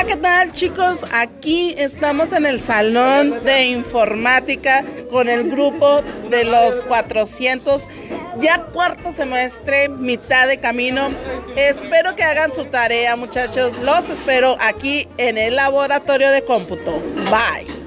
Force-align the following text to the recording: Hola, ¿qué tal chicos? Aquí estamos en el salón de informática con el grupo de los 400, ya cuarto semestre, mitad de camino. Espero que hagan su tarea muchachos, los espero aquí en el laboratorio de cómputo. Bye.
Hola, 0.00 0.08
¿qué 0.08 0.16
tal 0.16 0.52
chicos? 0.54 1.00
Aquí 1.12 1.74
estamos 1.76 2.32
en 2.32 2.46
el 2.46 2.62
salón 2.62 3.44
de 3.44 3.66
informática 3.66 4.82
con 5.10 5.28
el 5.28 5.50
grupo 5.50 6.00
de 6.30 6.44
los 6.44 6.82
400, 6.84 7.82
ya 8.38 8.62
cuarto 8.72 9.12
semestre, 9.12 9.90
mitad 9.90 10.48
de 10.48 10.56
camino. 10.56 11.10
Espero 11.54 12.16
que 12.16 12.22
hagan 12.22 12.50
su 12.50 12.64
tarea 12.64 13.14
muchachos, 13.14 13.76
los 13.82 14.08
espero 14.08 14.56
aquí 14.58 15.06
en 15.18 15.36
el 15.36 15.56
laboratorio 15.56 16.30
de 16.30 16.44
cómputo. 16.44 16.98
Bye. 17.26 17.79